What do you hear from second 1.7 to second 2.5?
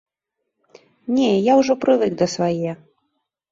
прывык да